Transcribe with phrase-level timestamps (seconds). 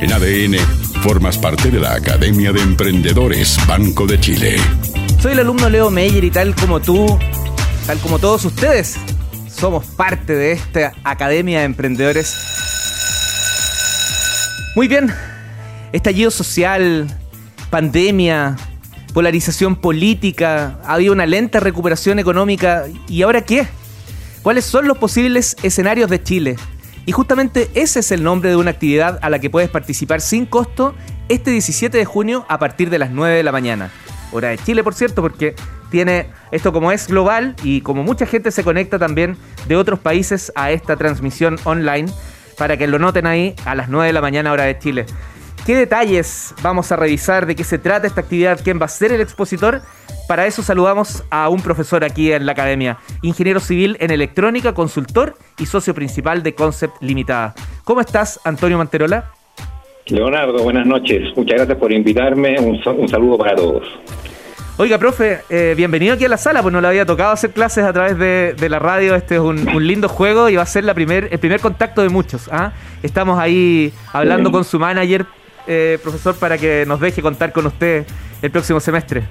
[0.00, 0.56] En ADN,
[1.02, 4.56] formas parte de la Academia de Emprendedores Banco de Chile.
[5.20, 7.18] Soy el alumno Leo Meyer y tal como tú,
[7.86, 8.96] tal como todos ustedes,
[9.48, 12.36] somos parte de esta Academia de Emprendedores.
[14.74, 15.12] Muy bien,
[15.92, 17.06] estallido social,
[17.70, 18.56] pandemia,
[19.14, 22.86] polarización política, ha habido una lenta recuperación económica.
[23.08, 23.68] ¿Y ahora qué?
[24.42, 26.56] ¿Cuáles son los posibles escenarios de Chile?
[27.06, 30.46] Y justamente ese es el nombre de una actividad a la que puedes participar sin
[30.46, 30.94] costo
[31.28, 33.90] este 17 de junio a partir de las 9 de la mañana.
[34.32, 35.54] Hora de Chile, por cierto, porque
[35.90, 39.36] tiene esto como es global y como mucha gente se conecta también
[39.68, 42.10] de otros países a esta transmisión online,
[42.58, 45.06] para que lo noten ahí a las 9 de la mañana hora de Chile.
[45.64, 47.46] ¿Qué detalles vamos a revisar?
[47.46, 48.60] ¿De qué se trata esta actividad?
[48.62, 49.80] ¿Quién va a ser el expositor?
[50.28, 55.36] Para eso saludamos a un profesor aquí en la academia, ingeniero civil en electrónica, consultor
[55.58, 57.54] y socio principal de Concept Limitada.
[57.84, 59.32] ¿Cómo estás, Antonio Manterola?
[60.04, 61.34] Leonardo, buenas noches.
[61.34, 62.60] Muchas gracias por invitarme.
[62.60, 63.88] Un, saludo para todos.
[64.76, 67.84] Oiga, profe, eh, bienvenido aquí a la sala, pues no le había tocado hacer clases
[67.84, 69.14] a través de, la radio.
[69.14, 72.10] Este es un, lindo juego y va a ser la primer, el primer contacto de
[72.10, 72.50] muchos.
[72.52, 72.72] ¿ah?
[73.02, 75.24] Estamos ahí hablando con su manager
[75.66, 78.06] eh, profesor, para que nos deje contar con usted
[78.42, 79.24] el próximo semestre.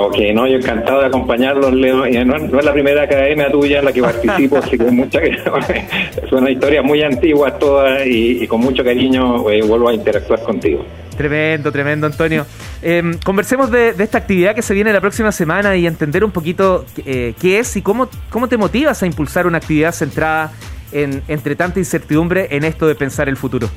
[0.00, 2.06] Ok, no, yo encantado de acompañarlos, Leo.
[2.24, 6.32] No, no, es la primera academia tuya en la que participo, así que mucha, es
[6.32, 10.84] una historia muy antigua toda y, con mucho cariño eh, vuelvo a interactuar contigo.
[11.16, 12.46] Tremendo, tremendo, Antonio.
[12.80, 16.86] Em, conversemos de, esta actividad que se viene la próxima semana y entender un poquito
[17.04, 20.52] eh, qué es y cómo, cómo te motivas a impulsar una actividad centrada
[20.92, 23.68] en, entre tanta incertidumbre en esto de pensar el futuro.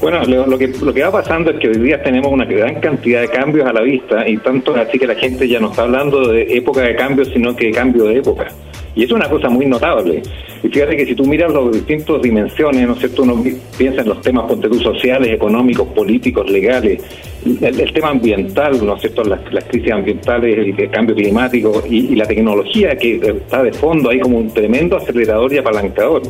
[0.00, 3.20] Bueno, lo que, lo que va pasando es que hoy día tenemos una gran cantidad
[3.20, 6.26] de cambios a la vista y tanto así que la gente ya no está hablando
[6.28, 8.48] de época de cambio, sino que de cambio de época.
[8.94, 10.22] Y es una cosa muy notable.
[10.62, 13.22] Y fíjate que si tú miras las distintas dimensiones, ¿no es cierto?
[13.24, 13.44] Uno
[13.76, 14.50] piensa en los temas
[14.82, 17.02] sociales, económicos, políticos, legales,
[17.44, 19.22] el, tema ambiental, ¿no es cierto?
[19.24, 24.20] Las, crisis ambientales, el, cambio climático y, y la tecnología que está de fondo ahí
[24.20, 26.22] como un tremendo acelerador y apalancador.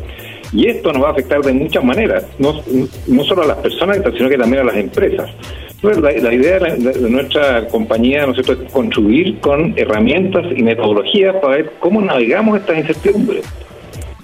[0.53, 2.61] Y esto nos va a afectar de muchas maneras, no,
[3.07, 5.31] no solo a las personas, sino que también a las empresas.
[5.83, 12.01] la, idea de, nuestra compañía ¿no es, construir con herramientas y metodologías para ver cómo
[12.01, 13.45] navegamos estas incertidumbres.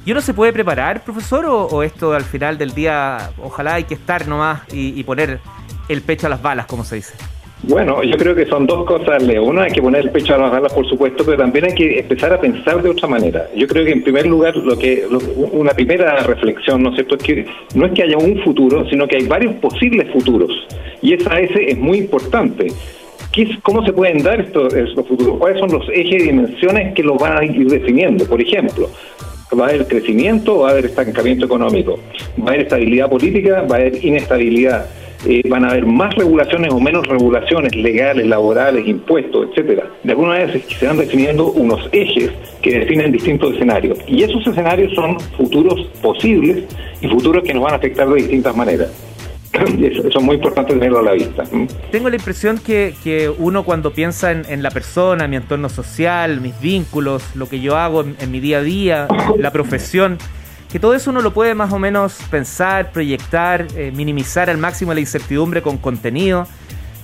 [0.04, 3.94] ¿Y uno se puede preparar, profesor, o, esto al final del día, ojalá hay que
[3.94, 5.40] estar nomás y poner
[5.88, 7.14] el pecho a las balas, como se dice?
[7.62, 9.44] Bueno, yo creo que son dos cosas, Leo.
[9.44, 12.00] Uno, hay que poner el pecho a las balas, por supuesto, pero también hay que
[12.00, 13.48] empezar a pensar de otra manera.
[13.56, 15.04] Yo creo que, en primer lugar, lo que
[15.52, 19.08] una primera reflexión, ¿no es cierto?, es que no es que haya un futuro, sino
[19.08, 20.50] que hay varios posibles futuros.
[21.00, 22.66] Y esa ese es muy importante.
[23.62, 25.36] ¿Cómo se pueden dar estos, estos futuros?
[25.38, 28.24] ¿Cuáles son los ejes y dimensiones que los van a ir definiendo?
[28.24, 28.88] Por ejemplo,
[29.58, 31.98] va a haber crecimiento va a haber estancamiento económico,
[32.40, 34.86] va a haber estabilidad política, va a haber inestabilidad
[35.28, 39.88] eh, van a haber más regulaciones o menos regulaciones legales, laborales, impuestos, etcétera.
[40.02, 42.30] De alguna manera se, van definiendo unos ejes
[42.62, 43.98] que definen distintos escenarios.
[44.06, 46.64] Y esos escenarios son futuros posibles
[47.00, 48.88] y futuros que nos van a afectar de distintas maneras.
[49.80, 51.44] Eso, es muy importante tenerlo a la vista.
[51.90, 56.58] Tengo la impresión que, que uno cuando piensa en, la persona, mi entorno social, mis
[56.60, 59.08] vínculos, lo que yo hago en mi día a día,
[59.38, 60.18] la profesión,
[60.76, 64.92] que todo eso uno lo puede más o menos pensar, proyectar, eh, minimizar al máximo
[64.92, 66.46] la incertidumbre con contenido.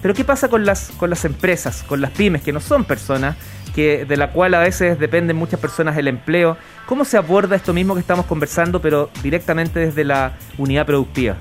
[0.02, 3.34] Pero ¿qué pasa con las, con las empresas, con las pymes, que no son personas,
[3.74, 6.58] que, de la cual a veces dependen muchas personas el empleo?
[6.84, 11.36] ¿Cómo se aborda esto mismo que estamos conversando, pero directamente desde la unidad productiva?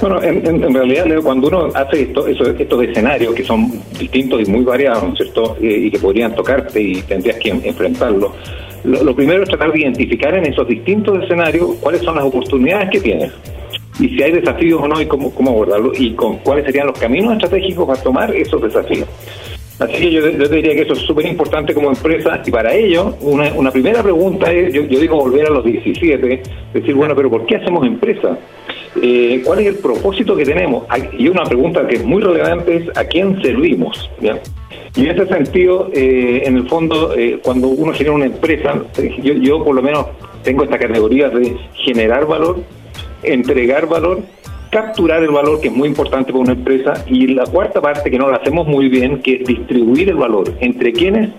[0.00, 5.18] Bueno, en, realidad, cuando uno hace esto, estos escenarios que son distintos y muy variados,
[5.18, 5.58] ¿cierto?
[5.60, 8.32] y que podrían tocarte y tendrías que enfrentarlos,
[8.84, 13.00] lo, primero es tratar de identificar en esos distintos escenarios cuáles son las oportunidades que
[13.00, 13.32] tienes
[14.00, 16.98] y si hay desafíos o no y cómo, cómo abordarlo y con cuáles serían los
[16.98, 19.06] caminos estratégicos para tomar esos desafíos.
[19.78, 23.52] Así que yo, diría que eso es súper importante como empresa y para ello una,
[23.54, 27.56] una primera pregunta es, yo, digo volver a los 17, decir, bueno, pero ¿por qué
[27.56, 28.38] hacemos empresa?
[29.00, 30.84] Eh, ¿Cuál es el propósito que tenemos?
[31.18, 34.10] Y una pregunta que es muy relevante es ¿a quién servimos?
[34.20, 38.82] Y en ese sentido, eh, en el fondo, eh, cuando uno genera una empresa,
[39.22, 40.06] yo, yo por lo menos
[40.42, 42.60] tengo esta categoría de generar valor,
[43.22, 44.20] entregar valor,
[44.70, 48.18] capturar el valor, que es muy importante para una empresa, y la cuarta parte que
[48.18, 50.52] no la hacemos muy bien, que es distribuir el valor.
[50.60, 51.30] ¿Entre quiénes?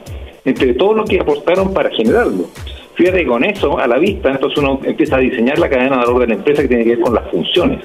[0.45, 2.48] Entre todos los que apostaron para generarlo.
[2.95, 6.22] Fíjate, con eso a la vista, entonces uno empieza a diseñar la cadena de valor
[6.22, 7.80] de la empresa que tiene que ver con las funciones.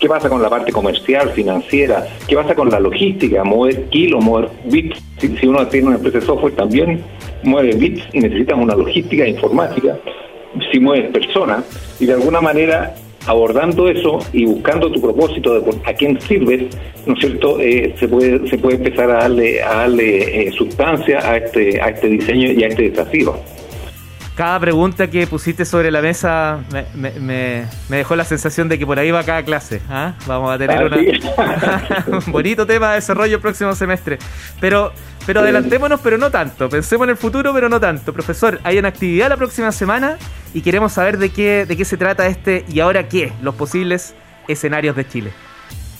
[0.00, 2.06] ¿Qué pasa con la parte comercial, financiera?
[2.26, 3.44] ¿Qué pasa con la logística?
[3.44, 5.00] Mover kilos, mover bits.
[5.18, 7.02] Si, uno tiene una empresa de software, también
[7.44, 9.96] mueve bits y necesitas una logística informática.
[10.72, 11.64] Si mueves personas
[12.00, 12.94] y de alguna manera
[13.26, 16.64] abordando eso y buscando tu propósito de a quién sirves,
[17.06, 17.60] ¿no es cierto?
[17.60, 21.90] Eh, se puede se puede empezar a darle a darle eh, sustancia a este a
[21.90, 23.34] este diseño y a este desafío
[24.38, 28.86] cada pregunta que pusiste sobre la mesa me, me, me, dejó la sensación de que
[28.86, 29.80] por ahí va cada clase.
[29.90, 30.14] ¿ah?
[30.28, 30.84] Vamos a tener
[32.06, 34.16] un bonito tema de desarrollo el próximo semestre.
[34.60, 34.92] Pero,
[35.26, 36.68] pero adelantémonos, pero no tanto.
[36.68, 38.12] Pensemos en el futuro, pero no tanto.
[38.12, 40.18] Profesor, hay una actividad la próxima semana
[40.54, 44.14] y queremos saber de qué, de qué se trata este y ahora qué, los posibles
[44.46, 45.30] escenarios de Chile.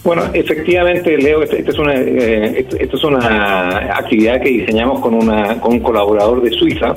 [0.05, 5.15] Bueno, efectivamente, Leo, esta este es, una, eh, este es una actividad que diseñamos con,
[5.15, 6.95] una, con un colaborador de Suiza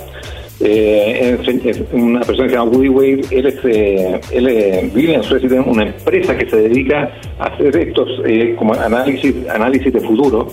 [0.64, 5.24] eh, es, una persona que se llama Woody Wade, él, eh, él eh, vive en
[5.24, 10.00] Suecia, tiene una empresa que se dedica a hacer estos eh, como análisis, análisis de
[10.02, 10.48] futuro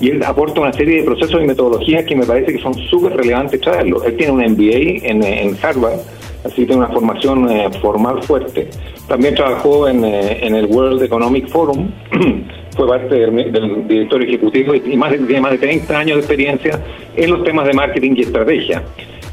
[0.00, 3.16] y él aporta una serie de procesos y metodologías que me parece que son súper
[3.16, 4.02] relevantes traerlo.
[4.04, 6.00] Él tiene un MBA en, Harvard,
[6.42, 7.46] así que tiene una formación
[7.82, 8.68] formal fuerte.
[9.08, 11.90] También trabajó en, en el World Economic Forum,
[12.76, 16.80] fue parte del, director ejecutivo y más tiene más de 30 años de experiencia
[17.14, 18.82] en los temas de marketing y estrategia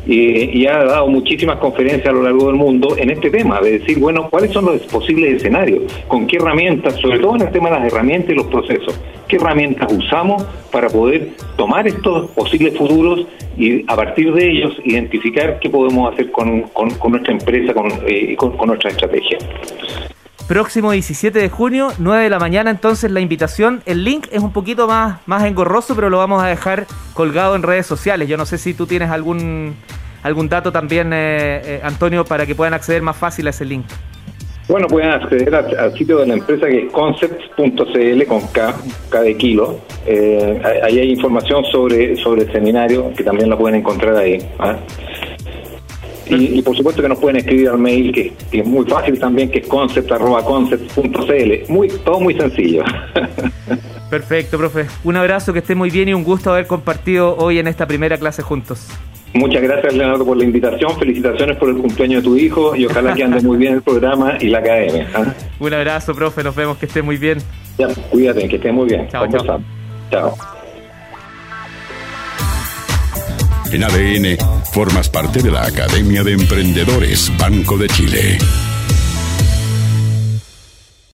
[0.07, 3.99] y, ha dado muchísimas conferencias a lo largo del mundo en este tema, de decir,
[3.99, 5.83] bueno, ¿cuáles son los posibles escenarios?
[6.07, 9.35] ¿Con qué herramientas, sobre todo en el tema de las herramientas y los procesos, qué
[9.35, 13.27] herramientas usamos para poder tomar estos posibles futuros
[13.57, 16.65] y a partir de ellos identificar qué podemos hacer con,
[17.09, 17.73] nuestra empresa
[18.07, 19.37] y con, con nuestra estrategia?
[20.47, 24.53] próximo 17 de junio, 9 de la mañana, entonces la invitación, el link es un
[24.53, 28.29] poquito más, más engorroso, pero lo vamos a dejar colgado en redes sociales.
[28.29, 29.75] Yo no sé si tú tienes algún,
[30.23, 33.85] algún dato también, eh, eh, Antonio, para que puedan acceder más fácil a ese link.
[34.67, 38.75] Bueno, pueden acceder al, sitio de la empresa que es concepts.cl con K,
[39.09, 39.79] K de kilo.
[40.05, 44.39] Eh, ahí hay información sobre, sobre el seminario que también la pueden encontrar ahí.
[44.59, 44.75] ¿ah?
[46.29, 49.59] Y, por supuesto que nos pueden escribir al mail, que, es muy fácil también, que
[49.59, 51.71] es concept.concept.cl.
[51.71, 52.83] Muy, todo muy sencillo.
[54.09, 54.87] Perfecto, profe.
[55.05, 58.17] Un abrazo, que esté muy bien y un gusto haber compartido hoy en esta primera
[58.17, 58.89] clase juntos.
[59.37, 60.97] Muchas gracias, Leonardo, por la invitación.
[60.97, 64.37] Felicitaciones por el cumpleaños de tu hijo y ojalá que ande muy bien el programa
[64.39, 65.07] y la academia.
[65.13, 65.33] ¿ah?
[65.59, 66.43] Un abrazo, profe.
[66.43, 66.77] Nos vemos.
[66.77, 67.39] Que esté muy bien.
[67.77, 69.07] Ya, cuídate, que esté muy bien.
[69.09, 69.61] Chao, chao.
[70.11, 70.33] chao.
[73.71, 74.37] En ADN,
[74.71, 78.37] formas parte de la Academia de Emprendedores Banco de Chile.